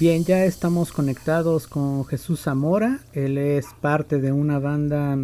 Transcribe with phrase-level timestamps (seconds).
[0.00, 3.00] Bien, ya estamos conectados con Jesús Zamora.
[3.12, 5.18] Él es parte de una banda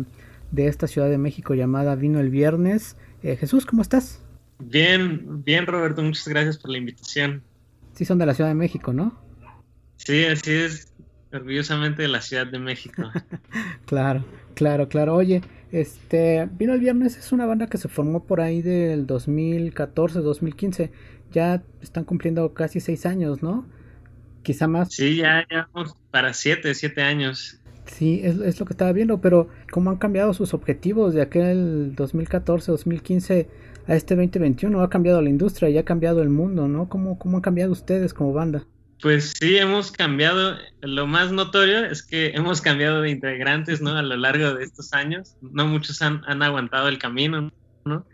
[0.51, 2.99] de esta Ciudad de México llamada Vino el Viernes.
[3.23, 4.21] Eh, Jesús, ¿cómo estás?
[4.59, 7.43] Bien, bien Roberto, muchas gracias por la invitación.
[7.95, 9.19] Sí, son de la Ciudad de México, ¿no?
[9.97, 10.93] Sí, así es,
[11.33, 13.11] orgullosamente de la Ciudad de México.
[13.87, 15.15] claro, claro, claro.
[15.15, 15.41] Oye,
[15.73, 20.91] este, Vino el Viernes es una banda que se formó por ahí del 2014, 2015.
[21.33, 23.65] Ya están cumpliendo casi seis años, ¿no?
[24.47, 24.93] Quizá más.
[24.93, 27.59] Sí, ya llevamos para siete, siete años.
[27.87, 31.97] Sí, es, es, lo que estaba viendo, pero ¿cómo han cambiado sus objetivos de aquel
[31.97, 33.49] 2014, 2015
[33.89, 34.81] a este 2021?
[34.81, 36.89] Ha cambiado la industria y ha cambiado el mundo, ¿no?
[36.89, 38.65] ¿Cómo, cómo han cambiado ustedes como banda?
[39.03, 40.57] Pues sí, hemos cambiado.
[40.81, 43.97] Lo más notorio es que hemos cambiado de integrantes, ¿no?
[43.97, 45.35] A lo largo de estos años.
[45.41, 47.51] No muchos han, han aguantado el camino,
[47.85, 48.07] ¿no?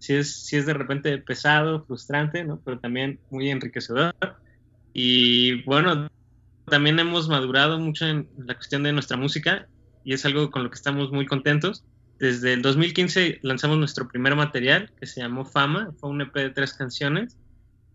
[0.00, 2.60] Sí es, sí es de repente pesado, frustrante, ¿no?
[2.62, 4.14] Pero también muy enriquecedor.
[5.00, 6.10] Y bueno,
[6.64, 9.68] también hemos madurado mucho en la cuestión de nuestra música
[10.02, 11.84] y es algo con lo que estamos muy contentos.
[12.18, 16.50] Desde el 2015 lanzamos nuestro primer material que se llamó Fama, fue un EP de
[16.50, 17.38] tres canciones.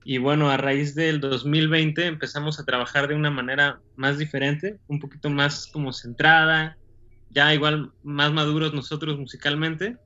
[0.05, 5.01] Y bueno, a raíz del 2020 empezamos a trabajar de una manera más diferente, un
[5.01, 6.77] poquito más como centrada,
[7.31, 9.97] ya igual más maduros nosotros musicalmente.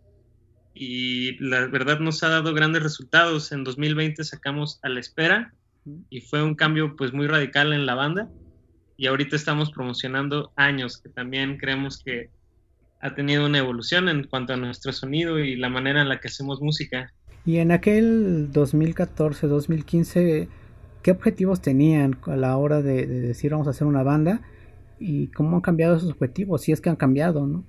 [0.73, 3.51] Y la verdad nos ha dado grandes resultados.
[3.51, 5.53] En 2020 sacamos A la Espera,
[6.09, 8.29] y fue un cambio pues muy radical en la banda
[8.97, 12.29] y ahorita estamos promocionando años que también creemos que
[12.99, 16.29] ha tenido una evolución en cuanto a nuestro sonido y la manera en la que
[16.29, 17.13] hacemos música.
[17.45, 20.47] Y en aquel 2014-2015,
[21.03, 24.41] ¿qué objetivos tenían a la hora de, de, decir vamos a hacer una banda?
[24.99, 26.63] ¿Y cómo han cambiado esos objetivos?
[26.63, 27.63] Si es que han cambiado, ¿no?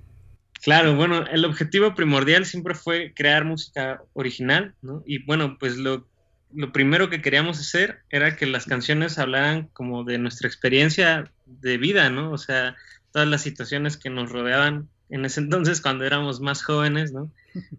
[0.61, 5.03] Claro, bueno, el objetivo primordial siempre fue crear música original, ¿no?
[5.05, 6.08] Y bueno, pues lo
[6.53, 11.77] lo primero que queríamos hacer era que las canciones hablaran como de nuestra experiencia de
[11.77, 12.31] vida, ¿no?
[12.31, 12.75] O sea,
[13.11, 17.31] todas las situaciones que nos rodeaban en ese entonces cuando éramos más jóvenes, ¿no?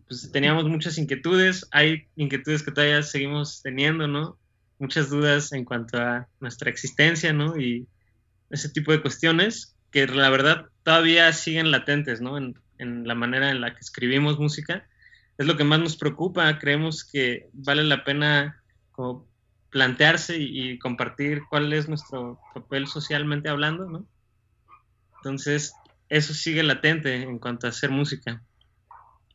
[0.06, 4.38] Pues teníamos muchas inquietudes, hay inquietudes que todavía seguimos teniendo, ¿no?
[4.78, 7.58] Muchas dudas en cuanto a nuestra existencia, ¿no?
[7.58, 7.86] Y
[8.50, 12.38] ese tipo de cuestiones que la verdad todavía siguen latentes, ¿no?
[12.38, 14.86] En, en la manera en la que escribimos música.
[15.38, 18.59] Es lo que más nos preocupa, creemos que vale la pena
[19.00, 19.26] como
[19.70, 24.04] plantearse y, y, compartir cuál es nuestro papel socialmente hablando, ¿no?
[25.16, 25.72] Entonces,
[26.10, 28.42] eso sigue latente en cuanto a hacer música.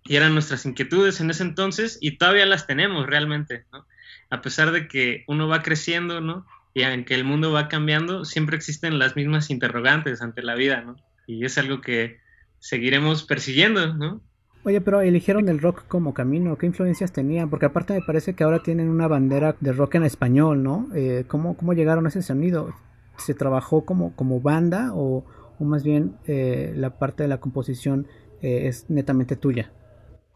[0.03, 3.87] Y eran nuestras inquietudes en ese entonces y todavía las tenemos realmente, ¿no?
[4.29, 6.45] A pesar de que uno va creciendo, ¿no?
[6.75, 10.95] Y aunque el mundo va cambiando, siempre existen las mismas interrogantes ante la vida, ¿no?
[11.25, 12.19] Y es algo que
[12.59, 14.21] seguiremos persiguiendo, ¿no?
[14.65, 17.51] Oye, pero eligieron el rock como camino, ¿qué influencias tenían?
[17.51, 20.89] Porque aparte me parece que ahora tienen una bandera de rock en español, ¿no?
[20.95, 22.73] Eh, ¿cómo, ¿Cómo llegaron a ese sonido?
[23.19, 25.23] ¿Se trabajó como, como banda o,
[25.59, 28.07] más bien eh, la parte de la composición
[28.41, 29.71] eh, es netamente tuya?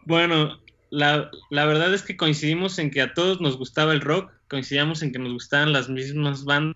[0.05, 0.59] Bueno,
[0.91, 5.01] la, la, verdad es que coincidimos en que a todos nos gustaba el rock, coincidíamos
[5.01, 6.75] en que nos gustaban las mismas bandas,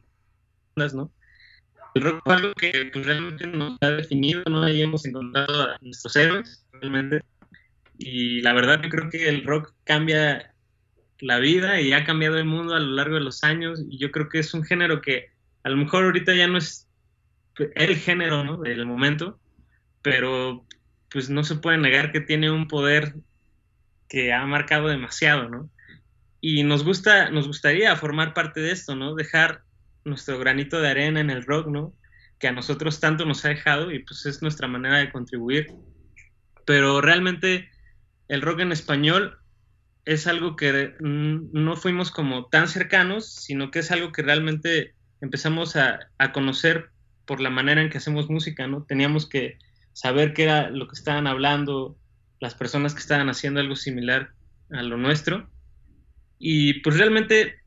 [0.95, 1.11] ¿no?
[1.93, 4.63] El rock fue algo que pues, realmente nos ha definido, ¿no?
[4.63, 7.21] Ahí hemos encontrado a nuestros héroes, realmente
[8.05, 10.53] y la verdad yo creo que el rock cambia
[11.19, 14.11] la vida y ha cambiado el mundo a lo largo de los años y yo
[14.11, 15.29] creo que es un género que
[15.63, 16.89] a lo mejor ahorita ya no es
[17.75, 18.57] el género ¿no?
[18.57, 19.39] del momento,
[20.01, 20.65] pero
[21.09, 23.15] pues no se puede negar que tiene un poder
[24.09, 25.69] que ha marcado demasiado, ¿no?
[26.41, 29.15] Y nos gusta, nos gustaría formar parte de esto, ¿no?
[29.15, 29.63] Dejar
[30.03, 31.93] nuestro granito de arena en el rock, ¿no?
[32.37, 35.67] Que a nosotros tanto nos ha dejado y pues es nuestra manera de contribuir.
[36.65, 37.69] Pero realmente
[38.33, 39.37] el rock en español
[40.05, 45.75] es algo que no fuimos como tan cercanos, sino que es algo que realmente empezamos
[45.75, 45.99] a,
[46.33, 46.89] conocer
[47.25, 48.83] por la manera en que hacemos música, ¿no?
[48.83, 49.59] Teníamos que
[49.93, 51.95] saber qué era lo que estaban hablando
[52.39, 54.31] las personas que estaban haciendo algo similar
[54.71, 55.47] a lo nuestro.
[56.39, 57.59] Y pues realmente,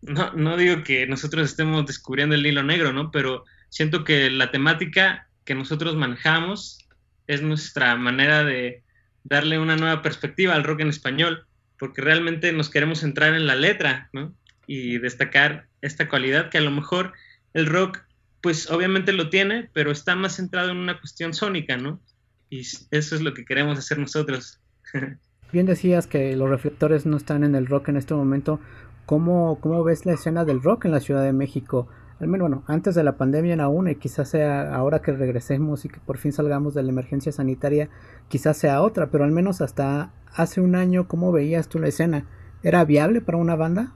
[0.00, 3.10] no, no digo que nosotros estemos descubriendo el hilo negro, ¿no?
[3.10, 6.78] Pero siento que la temática que nosotros manejamos
[7.26, 8.83] es nuestra manera de
[9.24, 11.46] darle una nueva perspectiva al rock en español
[11.78, 14.32] porque realmente nos queremos centrar en la letra, ¿no?
[14.66, 17.12] Y destacar esta cualidad que a lo mejor
[17.52, 18.00] el rock,
[18.40, 22.00] pues obviamente lo tiene, pero está más centrado en una cuestión sónica, ¿no?
[22.48, 24.60] Y eso es lo que queremos hacer nosotros.
[25.52, 28.60] Bien decías que los reflectores no están en el rock en este momento.
[29.06, 31.88] ¿Cómo, cómo ves la escena del rock en la Ciudad de México?
[32.20, 35.84] Al menos, bueno, antes de la pandemia en aún, y quizás sea ahora que regresemos
[35.84, 37.90] y que por fin salgamos de la emergencia sanitaria,
[38.28, 42.26] quizás sea otra, pero al menos hasta hace un año, ¿cómo veías tú la escena?
[42.62, 43.92] ¿Era viable para una banda?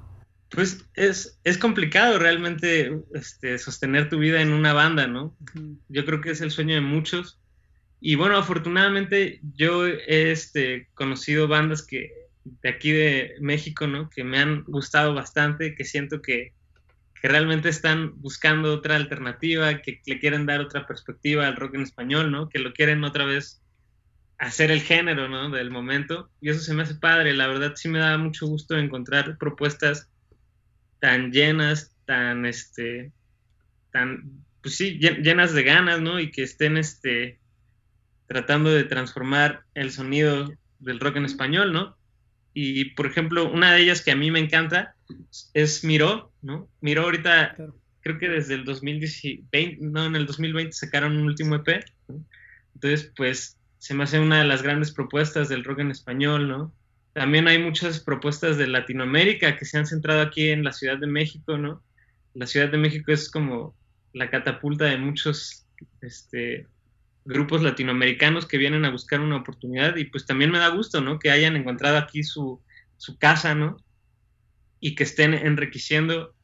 [0.50, 5.36] Pues es, es complicado realmente este, sostener tu vida en una banda, ¿no?
[5.88, 7.38] Yo creo que es el sueño de muchos.
[8.00, 12.12] Y bueno, afortunadamente yo he este, conocido bandas que
[12.62, 14.08] de aquí de México, ¿no?
[14.08, 16.54] Que me han gustado bastante, que siento que,
[17.20, 21.82] que realmente están buscando otra alternativa, que le quieren dar otra perspectiva al rock en
[21.82, 22.48] español, ¿no?
[22.48, 23.60] Que lo quieren otra vez
[24.38, 25.50] hacer el género, ¿no?
[25.50, 26.30] Del momento.
[26.40, 27.34] Y eso se me hace padre.
[27.34, 30.08] La verdad sí me da mucho gusto encontrar propuestas
[31.00, 33.12] tan llenas, tan, este,
[33.90, 36.20] tan, pues sí, llenas de ganas, ¿no?
[36.20, 37.40] Y que estén, este,
[38.28, 41.96] tratando de transformar el sonido del rock en español, ¿no?
[42.54, 44.94] Y, por ejemplo, una de ellas que a mí me encanta
[45.54, 46.68] es Miró, ¿no?
[46.80, 47.56] Miró ahorita,
[48.00, 51.84] creo que desde el 2020, no, en el 2020 sacaron un último EP,
[52.74, 56.74] Entonces, pues, se me hace una de las grandes propuestas del rock en español, ¿no?
[57.12, 61.06] También hay muchas propuestas de Latinoamérica que se han centrado aquí en la Ciudad de
[61.06, 61.82] México, ¿no?
[62.34, 63.74] La Ciudad de México es como
[64.12, 65.66] la catapulta de muchos
[66.00, 66.66] este,
[67.24, 71.18] grupos latinoamericanos que vienen a buscar una oportunidad y pues también me da gusto, ¿no?
[71.18, 72.60] Que hayan encontrado aquí su,
[72.96, 73.76] su casa, ¿no?
[74.80, 76.34] Y que estén enriqueciendo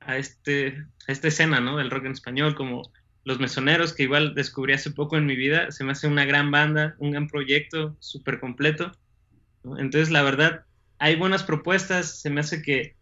[0.00, 1.76] a, este, a esta escena, ¿no?
[1.76, 2.90] Del rock en español, como
[3.24, 6.50] los Mesoneros, que igual descubrí hace poco en mi vida, se me hace una gran
[6.50, 8.92] banda, un gran proyecto, súper completo.
[9.64, 10.64] Entonces, la verdad,
[10.98, 12.94] hay buenas propuestas, se me hace que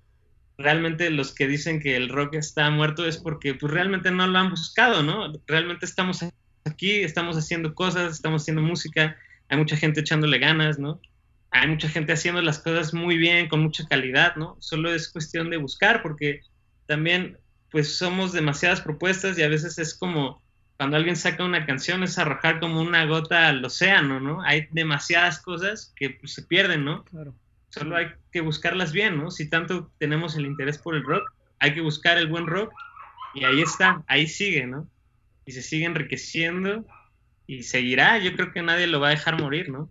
[0.56, 4.38] realmente los que dicen que el rock está muerto es porque pues realmente no lo
[4.38, 5.32] han buscado, ¿no?
[5.46, 6.24] Realmente estamos
[6.64, 9.16] aquí, estamos haciendo cosas, estamos haciendo música,
[9.48, 11.00] hay mucha gente echándole ganas, ¿no?
[11.50, 14.56] Hay mucha gente haciendo las cosas muy bien, con mucha calidad, ¿no?
[14.60, 16.42] Solo es cuestión de buscar, porque
[16.86, 17.38] también
[17.70, 20.42] pues somos demasiadas propuestas y a veces es como
[20.78, 24.42] cuando alguien saca una canción es arrojar como una gota al océano, ¿no?
[24.42, 27.04] Hay demasiadas cosas que pues, se pierden, ¿no?
[27.04, 27.34] Claro.
[27.70, 29.32] Solo hay que buscarlas bien, ¿no?
[29.32, 32.72] Si tanto tenemos el interés por el rock, hay que buscar el buen rock
[33.34, 34.88] y ahí está, ahí sigue, ¿no?
[35.44, 36.86] Y se sigue enriqueciendo
[37.48, 39.90] y seguirá, yo creo que nadie lo va a dejar morir, ¿no?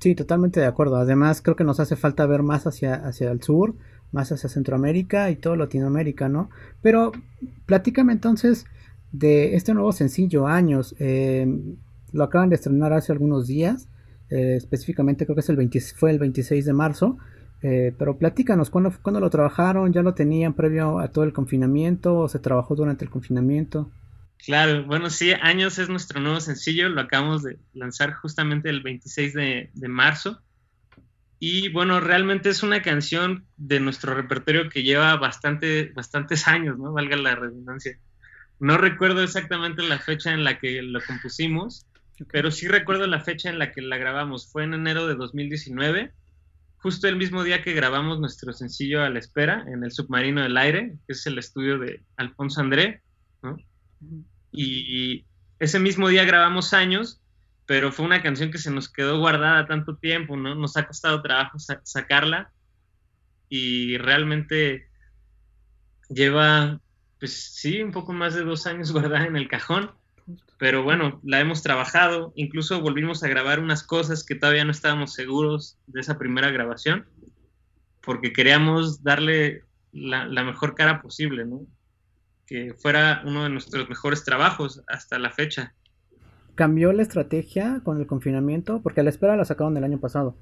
[0.00, 0.96] Sí, totalmente de acuerdo.
[0.96, 3.74] Además, creo que nos hace falta ver más hacia, hacia el sur,
[4.12, 6.48] más hacia Centroamérica y todo Latinoamérica, ¿no?
[6.80, 7.12] Pero
[7.66, 8.64] platícame entonces
[9.12, 10.96] de este nuevo sencillo, Años.
[10.98, 11.46] Eh,
[12.12, 13.88] lo acaban de estrenar hace algunos días.
[14.30, 17.18] Eh, específicamente creo que es el 20, fue el 26 de marzo.
[17.62, 19.92] Eh, pero platícanos, ¿cuándo, ¿cuándo, lo trabajaron?
[19.92, 23.90] ¿Ya lo tenían previo a todo el confinamiento o se trabajó durante el confinamiento?
[24.44, 29.34] Claro, bueno, sí, Años es nuestro nuevo sencillo, lo acabamos de lanzar justamente el 26
[29.34, 30.40] de, de marzo.
[31.38, 36.92] Y bueno, realmente es una canción de nuestro repertorio que lleva bastante, bastantes años, ¿no?
[36.92, 37.98] Valga la redundancia.
[38.58, 41.86] No recuerdo exactamente la fecha en la que lo compusimos,
[42.30, 44.50] pero sí recuerdo la fecha en la que la grabamos.
[44.52, 46.12] Fue en enero de 2019
[46.82, 50.56] justo el mismo día que grabamos nuestro sencillo A la Espera en el Submarino del
[50.56, 53.02] Aire, que es el estudio de Alfonso André,
[53.42, 53.56] ¿no?
[54.52, 55.24] Y
[55.58, 57.20] ese mismo día grabamos Años,
[57.66, 60.54] pero fue una canción que se nos quedó guardada tanto tiempo, ¿no?
[60.54, 62.50] Nos ha costado trabajo sacarla
[63.48, 64.88] y realmente
[66.08, 66.80] lleva,
[67.18, 69.92] pues sí, un poco más de dos años guardada en el cajón,
[70.58, 75.14] Pero bueno, la hemos trabajado, incluso volvimos a grabar unas cosas que todavía no estábamos
[75.14, 77.06] seguros de esa primera grabación,
[78.00, 81.66] porque queríamos darle la, la mejor cara posible, ¿no?
[82.50, 85.72] Que fuera uno de nuestros mejores trabajos hasta la fecha.
[86.56, 88.82] ¿Cambió la estrategia con el confinamiento?
[88.82, 90.36] Porque a la espera la sacaron el año pasado.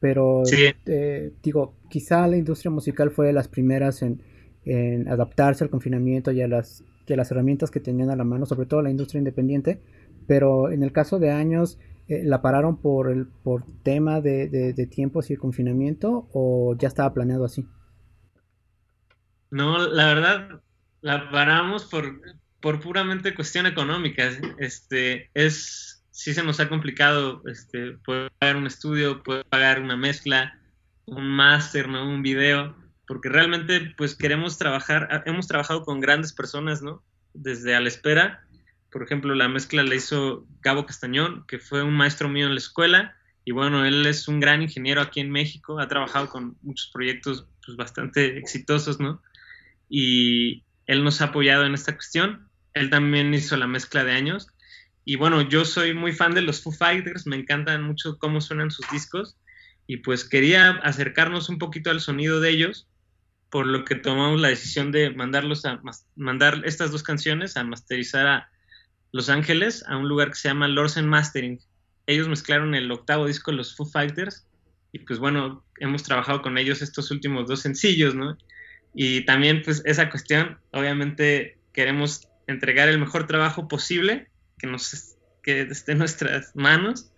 [0.00, 0.44] Pero
[0.86, 4.22] eh, digo, quizá la industria musical fue de las primeras en,
[4.64, 8.24] en adaptarse al confinamiento y a las, y a las herramientas que tenían a la
[8.24, 9.82] mano, sobre todo la industria independiente.
[10.26, 11.78] Pero en el caso de años,
[12.08, 16.74] eh, ¿la pararon por el por tema de, de, de tiempos y el confinamiento o
[16.78, 17.68] ya estaba planeado así?
[19.50, 20.62] No, la verdad,
[21.02, 22.20] la paramos por,
[22.60, 24.30] por puramente cuestión económica.
[24.58, 29.96] Este, es, sí se nos ha complicado este, poder pagar un estudio, poder pagar una
[29.96, 30.58] mezcla,
[31.04, 32.08] un máster, ¿no?
[32.08, 32.74] Un video,
[33.06, 37.02] porque realmente, pues queremos trabajar, hemos trabajado con grandes personas, ¿no?
[37.34, 38.46] Desde a la espera.
[38.90, 42.60] Por ejemplo, la mezcla la hizo Gabo Castañón, que fue un maestro mío en la
[42.60, 46.90] escuela, y bueno, él es un gran ingeniero aquí en México, ha trabajado con muchos
[46.92, 49.20] proyectos pues, bastante exitosos, ¿no?
[49.88, 54.48] Y él nos ha apoyado en esta cuestión él también hizo la mezcla de años.
[55.04, 58.70] Y bueno, yo soy muy fan de los Foo Fighters, me encantan mucho cómo suenan
[58.70, 59.36] sus discos
[59.86, 62.88] y pues quería acercarnos un poquito al sonido de ellos,
[63.50, 65.82] por lo que tomamos la decisión de mandarlos a
[66.14, 68.50] mandar estas dos canciones a masterizar a
[69.10, 71.60] Los Ángeles, a un lugar que se llama Lorsen Mastering.
[72.06, 74.46] Ellos mezclaron el octavo disco de los Foo Fighters
[74.92, 78.38] y pues bueno, hemos trabajado con ellos estos últimos dos sencillos, ¿no?
[78.94, 85.62] Y también pues esa cuestión, obviamente queremos entregar el mejor trabajo posible que, nos, que
[85.62, 87.12] esté en nuestras manos.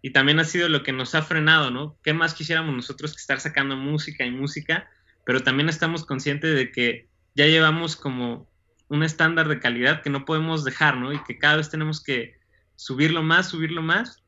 [0.00, 1.96] Y también ha sido lo que nos ha frenado, ¿no?
[2.04, 4.88] ¿Qué más quisiéramos nosotros que estar sacando música y música?
[5.24, 8.48] Pero también estamos conscientes de que ya llevamos como
[8.88, 11.12] un estándar de calidad que no podemos dejar, ¿no?
[11.12, 12.38] Y que cada vez tenemos que
[12.76, 14.22] subirlo más, subirlo más.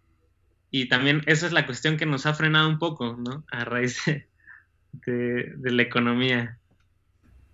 [0.72, 3.44] Y también esa es la cuestión que nos ha frenado un poco, ¿no?
[3.52, 4.28] A raíz de,
[5.06, 6.59] de, de la economía.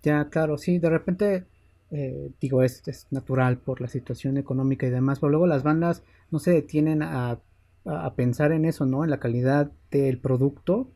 [0.03, 1.45] Ya, claro, sí, de repente
[1.91, 6.03] eh, digo, es, es, natural por la situación económica y demás, pero luego las bandas
[6.31, 7.39] no se detienen a,
[7.85, 9.03] a, pensar en eso, ¿no?
[9.03, 10.91] En la calidad del producto,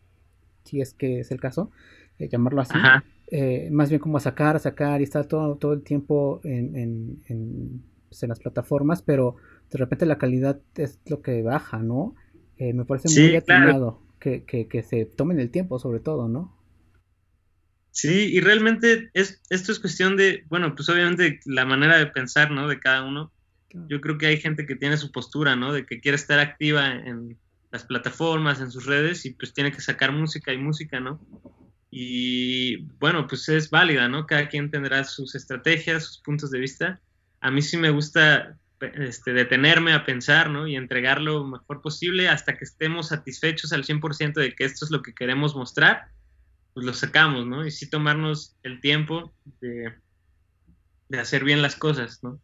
[0.64, 1.72] si es que es el caso,
[2.20, 2.78] eh, llamarlo así.
[3.28, 6.76] Eh, más bien como a sacar, a sacar y estar todo, todo el tiempo en,
[6.76, 9.38] en, en, pues en, las plataformas, pero
[9.72, 12.16] de repente la calidad es lo que baja, ¿no?
[12.58, 16.54] Eh, me parece muy atinado que, que, que se tomen el tiempo sobre todo, ¿no?
[17.92, 22.50] Sí, y realmente es, esto es cuestión de, bueno, pues obviamente la manera de pensar,
[22.50, 22.68] ¿no?
[22.68, 23.32] De cada uno.
[23.74, 25.74] Yo creo que hay gente que tiene su postura, ¿no?
[25.74, 27.38] De que quiere estar activa en
[27.70, 31.20] las plataformas, en sus redes, y pues tiene que sacar música y música, ¿no?
[31.90, 34.26] Y bueno, pues es válida, ¿no?
[34.26, 37.02] Cada quien tendrá sus estrategias, sus puntos de vista.
[37.42, 40.66] A mí sí me gusta este, detenerme a pensar, ¿no?
[40.66, 44.92] Y entregar lo mejor posible hasta que estemos satisfechos al 100% de que esto es
[44.92, 46.10] lo que queremos mostrar
[46.74, 47.66] pues lo sacamos, ¿no?
[47.66, 49.94] Y sí tomarnos el tiempo de,
[51.10, 52.40] de hacer bien las cosas, ¿no?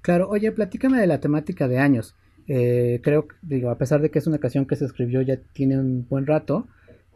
[0.00, 2.14] Claro, oye, platícame de la temática de años.
[2.48, 5.78] Eh, creo, digo, a pesar de que es una canción que se escribió ya tiene
[5.78, 6.68] un buen rato,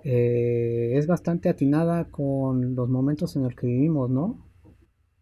[0.05, 4.47] eh, es bastante atinada con los momentos en los que vivimos, ¿no?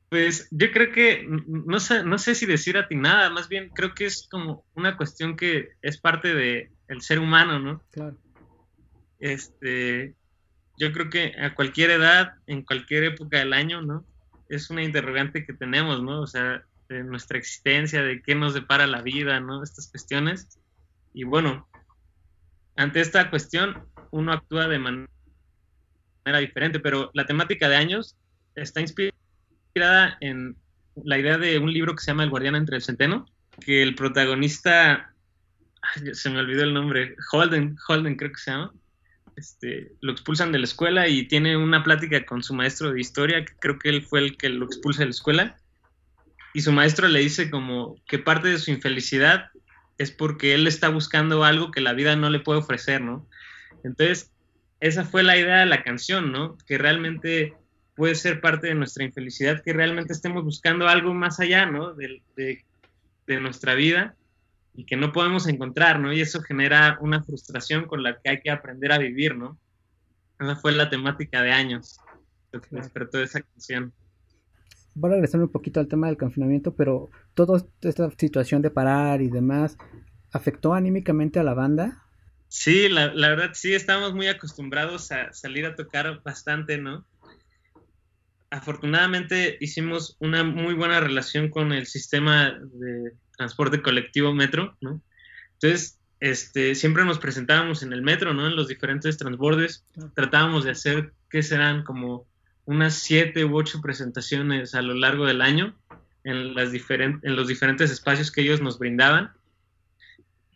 [0.08, 4.06] Pues yo creo que, no sé, no sé si decir atinada, más bien creo que
[4.06, 7.82] es como una cuestión que es parte de el ser humano, ¿no?
[7.90, 8.16] Claro.
[9.18, 10.14] Este,
[10.78, 14.04] yo creo que a cualquier edad, en cualquier época del año, ¿no?
[14.48, 16.22] Es una interrogante que tenemos, ¿no?
[16.22, 19.62] O sea, de nuestra existencia, de qué nos depara la vida, ¿no?
[19.62, 20.58] Estas cuestiones.
[21.12, 21.68] Y bueno,
[22.76, 25.08] ante esta cuestión, uno actúa de manera
[26.38, 28.16] diferente, pero la temática de años
[28.54, 30.56] está inspirada en
[31.04, 33.26] la idea de un libro que se llama El guardián entre el centeno,
[33.60, 35.12] que el protagonista,
[36.12, 38.72] se me olvidó el nombre, Holden, Holden creo que se llama,
[39.38, 43.44] este, lo expulsan de la escuela y tiene una plática con su maestro de historia,
[43.44, 45.56] que creo que él fue el que lo expulsa de la escuela,
[46.54, 49.50] y su maestro le dice como que parte de su infelicidad
[49.98, 53.28] es porque él está buscando algo que la vida no le puede ofrecer, ¿no?
[53.84, 54.32] Entonces,
[54.80, 56.56] esa fue la idea de la canción, ¿no?
[56.66, 57.54] Que realmente
[57.96, 61.94] puede ser parte de nuestra infelicidad, que realmente estemos buscando algo más allá, ¿no?
[61.94, 64.16] de, de nuestra vida
[64.78, 66.12] y que no podemos encontrar, ¿no?
[66.12, 69.58] Y eso genera una frustración con la que hay que aprender a vivir, ¿no?
[70.38, 71.98] Esa fue la temática de años
[72.52, 73.92] lo que despertó esa canción.
[74.94, 79.20] Voy a regresar un poquito al tema del confinamiento, pero toda esta situación de parar
[79.20, 79.76] y demás,
[80.30, 82.04] ¿afectó anímicamente a la banda?
[82.46, 87.04] Sí, la, la verdad sí, estamos muy acostumbrados a salir a tocar bastante, ¿no?
[88.50, 95.00] afortunadamente hicimos una muy buena relación con el sistema de transporte colectivo metro, ¿no?
[95.54, 98.46] Entonces, este, siempre nos presentábamos en el metro, ¿no?
[98.46, 101.84] En los diferentes transbordes, tratábamos de hacer, ¿qué serán?
[101.84, 102.26] Como
[102.64, 105.74] unas siete u ocho presentaciones a lo largo del año
[106.24, 109.32] en, las en los diferentes espacios que ellos nos brindaban.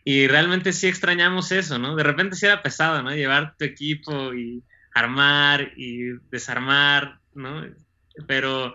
[0.04, 1.94] Y realmente sí extrañamos eso, ¿no?
[1.94, 3.14] De repente sí era pesado, ¿no?
[3.14, 4.62] Llevar tu equipo y
[4.92, 7.64] armar y desarmar, ¿no?
[8.26, 8.74] Pero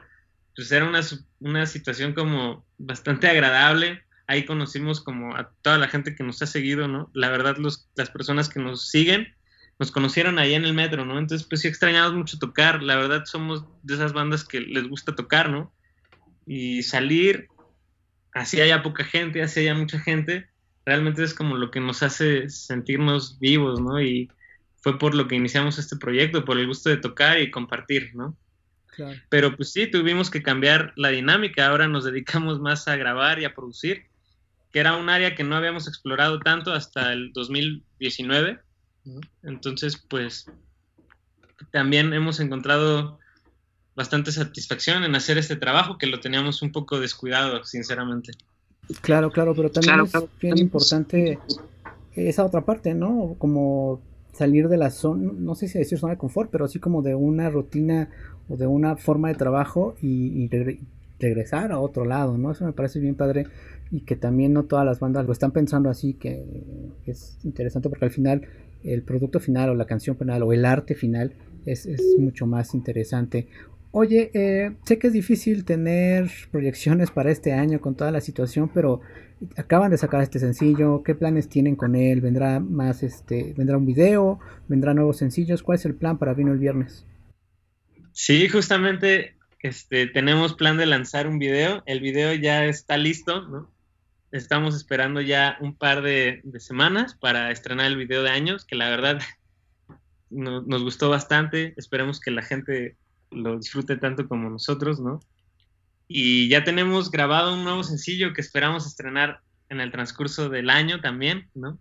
[0.57, 1.01] pues era una,
[1.39, 4.01] una situación como bastante agradable.
[4.25, 7.11] Ahí conocimos como a toda la gente que nos ha seguido, ¿no?
[7.13, 9.35] La verdad, los, las personas que nos siguen
[9.77, 11.19] nos conocieron ahí en el metro, ¿no?
[11.19, 12.81] Entonces, pues sí extrañamos mucho tocar.
[12.81, 15.71] La verdad, somos de esas bandas que les gusta tocar, ¿no?
[16.47, 17.49] Y salir,
[18.33, 20.49] así haya poca gente, así haya mucha gente,
[20.87, 24.01] realmente es como lo que nos hace sentirnos vivos, ¿no?
[24.01, 24.31] Y
[24.81, 28.35] fue por lo que iniciamos este proyecto, por el gusto de tocar y compartir, ¿no?
[28.95, 29.19] Claro.
[29.29, 33.45] Pero pues sí, tuvimos que cambiar la dinámica, ahora nos dedicamos más a grabar y
[33.45, 34.05] a producir,
[34.71, 38.59] que era un área que no habíamos explorado tanto hasta el 2019.
[39.43, 40.45] Entonces, pues
[41.71, 43.19] también hemos encontrado
[43.95, 48.31] bastante satisfacción en hacer este trabajo que lo teníamos un poco descuidado, sinceramente.
[49.01, 51.39] Claro, claro, pero también es bien importante
[52.15, 53.35] esa otra parte, ¿no?
[53.37, 54.01] Como
[54.37, 57.15] salir de la zona, no sé si decir zona de confort, pero así como de
[57.15, 58.09] una rutina
[58.47, 60.49] o de una forma de trabajo y,
[61.19, 62.51] regresar a otro lado, ¿no?
[62.51, 63.47] Eso me parece bien padre
[63.89, 66.45] y que también no todas las bandas lo están pensando así, que
[67.07, 68.43] es interesante porque al final
[68.83, 71.33] el producto final o la canción final o el arte final
[71.65, 73.47] es, es mucho más interesante.
[73.91, 78.69] Oye, eh, sé que es difícil tener proyecciones para este año con toda la situación,
[78.73, 79.01] pero
[79.55, 81.03] acaban de sacar este sencillo.
[81.03, 82.21] ¿Qué planes tienen con él?
[82.21, 84.39] ¿Vendrá más este, vendrá un video?
[84.67, 85.63] ¿Vendrá nuevos sencillos?
[85.63, 87.05] ¿Cuál es el plan para Vino el viernes?
[88.11, 91.83] Sí, justamente este, tenemos plan de lanzar un video.
[91.85, 93.71] El video ya está listo, ¿no?
[94.31, 98.89] Estamos esperando ya un par de, semanas para estrenar el video de años, que la
[98.89, 99.21] verdad
[100.29, 101.73] nos gustó bastante.
[101.77, 102.97] Esperemos que la gente
[103.31, 105.19] lo disfrute tanto como nosotros, ¿no?
[106.07, 111.01] Y ya tenemos grabado un nuevo sencillo que esperamos estrenar en el transcurso del año
[111.01, 111.79] también, ¿no?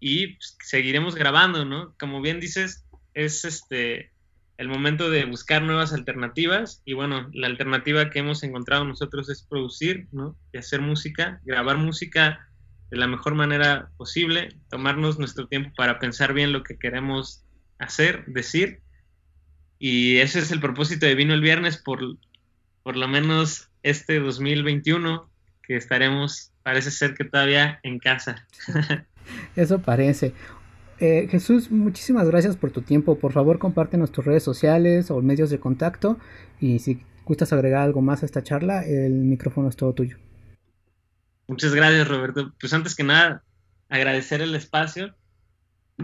[0.00, 1.94] Y pues, seguiremos grabando, ¿no?
[1.98, 4.12] Como bien dices, es este
[4.58, 9.42] el momento de buscar nuevas alternativas y bueno, la alternativa que hemos encontrado nosotros es
[9.42, 10.36] producir, ¿no?
[10.52, 12.48] Y hacer música, grabar música
[12.90, 17.44] de la mejor manera posible, tomarnos nuestro tiempo para pensar bien lo que queremos
[17.78, 18.80] hacer, decir
[19.78, 22.00] y ese es el propósito de Vino el Viernes por,
[22.82, 25.30] por lo menos este 2021,
[25.62, 28.46] que estaremos, parece ser que todavía en casa.
[29.56, 30.32] Eso parece.
[31.00, 33.18] Eh, Jesús, muchísimas gracias por tu tiempo.
[33.18, 36.18] Por favor, compártenos tus redes sociales o medios de contacto.
[36.60, 40.16] Y si gustas agregar algo más a esta charla, el micrófono es todo tuyo.
[41.46, 42.52] Muchas gracias, Roberto.
[42.58, 43.44] Pues antes que nada,
[43.88, 45.14] agradecer el espacio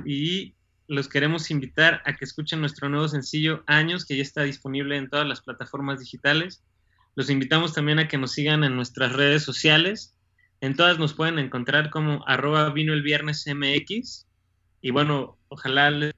[0.04, 0.53] y
[0.86, 5.08] los queremos invitar a que escuchen nuestro nuevo sencillo Años, que ya está disponible en
[5.08, 6.62] todas las plataformas digitales.
[7.14, 10.16] Los invitamos también a que nos sigan en nuestras redes sociales.
[10.60, 14.26] En todas nos pueden encontrar como arroba vino el viernes MX.
[14.80, 16.12] Y bueno, ojalá les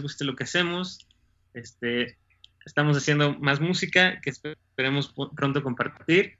[0.00, 1.06] guste lo que hacemos.
[1.52, 2.18] Este,
[2.64, 6.38] estamos haciendo más música que esperemos pronto compartir.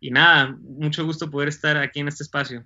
[0.00, 2.64] Y nada, mucho gusto poder estar aquí en este espacio.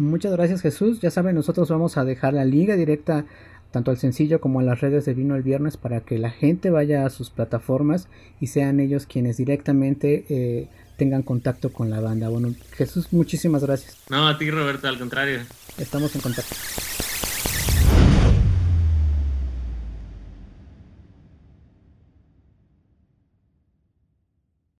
[0.00, 1.00] Muchas gracias Jesús.
[1.00, 3.26] Ya saben, nosotros vamos a dejar la liga directa
[3.70, 6.70] tanto al sencillo como a las redes de Vino el Viernes para que la gente
[6.70, 8.08] vaya a sus plataformas
[8.40, 12.30] y sean ellos quienes directamente eh, tengan contacto con la banda.
[12.30, 13.98] Bueno, Jesús, muchísimas gracias.
[14.08, 15.40] No, a ti Roberto, al contrario.
[15.76, 16.56] Estamos en contacto.